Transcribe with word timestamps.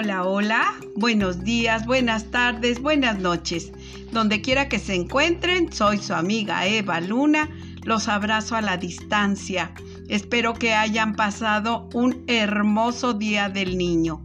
Hola, 0.00 0.22
hola, 0.22 0.74
buenos 0.94 1.42
días, 1.42 1.84
buenas 1.84 2.30
tardes, 2.30 2.80
buenas 2.80 3.18
noches. 3.18 3.72
Donde 4.12 4.40
quiera 4.40 4.68
que 4.68 4.78
se 4.78 4.94
encuentren, 4.94 5.72
soy 5.72 5.98
su 5.98 6.14
amiga 6.14 6.68
Eva 6.68 7.00
Luna. 7.00 7.50
Los 7.82 8.06
abrazo 8.06 8.54
a 8.54 8.60
la 8.60 8.76
distancia. 8.76 9.72
Espero 10.08 10.54
que 10.54 10.72
hayan 10.72 11.16
pasado 11.16 11.88
un 11.94 12.22
hermoso 12.28 13.12
día 13.12 13.48
del 13.48 13.76
niño. 13.76 14.22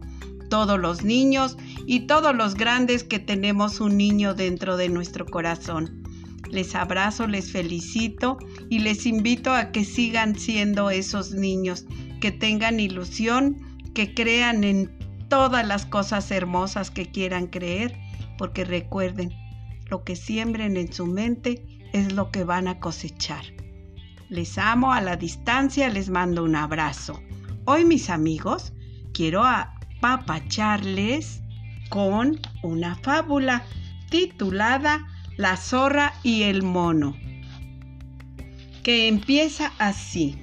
Todos 0.48 0.78
los 0.78 1.02
niños 1.02 1.56
y 1.86 2.06
todos 2.06 2.36
los 2.36 2.54
grandes 2.54 3.02
que 3.02 3.18
tenemos 3.18 3.80
un 3.80 3.96
niño 3.96 4.32
dentro 4.32 4.76
de 4.76 4.88
nuestro 4.88 5.26
corazón. 5.26 6.04
Les 6.52 6.76
abrazo, 6.76 7.26
les 7.26 7.50
felicito 7.50 8.38
y 8.70 8.78
les 8.78 9.06
invito 9.06 9.52
a 9.52 9.72
que 9.72 9.84
sigan 9.84 10.38
siendo 10.38 10.90
esos 10.90 11.32
niños, 11.32 11.84
que 12.20 12.30
tengan 12.30 12.78
ilusión, 12.78 13.56
que 13.92 14.14
crean 14.14 14.62
en 14.62 15.03
todas 15.34 15.66
las 15.66 15.84
cosas 15.84 16.30
hermosas 16.30 16.92
que 16.92 17.06
quieran 17.06 17.48
creer, 17.48 17.98
porque 18.38 18.64
recuerden, 18.64 19.32
lo 19.90 20.04
que 20.04 20.14
siembren 20.14 20.76
en 20.76 20.92
su 20.92 21.06
mente 21.06 21.66
es 21.92 22.12
lo 22.12 22.30
que 22.30 22.44
van 22.44 22.68
a 22.68 22.78
cosechar. 22.78 23.44
Les 24.28 24.58
amo 24.58 24.92
a 24.92 25.00
la 25.00 25.16
distancia, 25.16 25.88
les 25.88 26.08
mando 26.08 26.44
un 26.44 26.54
abrazo. 26.54 27.20
Hoy 27.64 27.84
mis 27.84 28.10
amigos, 28.10 28.72
quiero 29.12 29.42
apapacharles 29.42 31.42
con 31.88 32.38
una 32.62 32.94
fábula 32.94 33.64
titulada 34.10 35.04
La 35.36 35.56
zorra 35.56 36.14
y 36.22 36.44
el 36.44 36.62
mono, 36.62 37.16
que 38.84 39.08
empieza 39.08 39.72
así. 39.78 40.38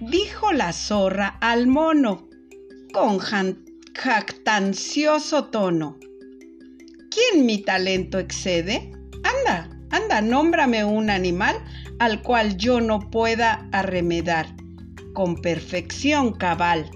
Dijo 0.00 0.54
la 0.54 0.72
zorra 0.72 1.36
al 1.42 1.66
mono 1.66 2.26
con 2.94 3.18
jactancioso 3.94 5.46
tono. 5.46 5.98
¿Quién 7.10 7.44
mi 7.44 7.58
talento 7.58 8.18
excede? 8.18 8.92
Anda, 9.24 9.68
anda, 9.90 10.20
nómbrame 10.20 10.84
un 10.84 11.10
animal 11.10 11.56
al 11.98 12.22
cual 12.22 12.56
yo 12.56 12.80
no 12.80 13.10
pueda 13.10 13.68
arremedar, 13.72 14.46
con 15.12 15.36
perfección 15.36 16.32
cabal. 16.32 16.90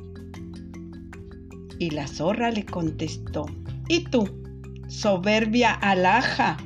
Y 1.79 1.91
la 1.91 2.07
zorra 2.07 2.51
le 2.51 2.65
contestó, 2.65 3.47
¿y 3.89 4.05
tú, 4.05 4.29
soberbia 4.89 5.73
alhaja? 5.73 6.57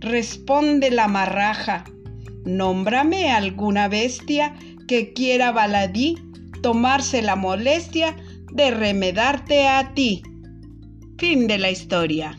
Responde 0.00 0.90
la 0.90 1.08
marraja, 1.08 1.84
nómbrame 2.44 3.32
alguna 3.32 3.88
bestia 3.88 4.54
que 4.86 5.12
quiera 5.12 5.50
baladí 5.50 6.16
tomarse 6.62 7.22
la 7.22 7.36
molestia 7.36 8.16
de 8.50 8.70
remedarte 8.70 9.66
a 9.68 9.94
ti. 9.94 10.22
Fin 11.18 11.46
de 11.46 11.58
la 11.58 11.70
historia. 11.70 12.36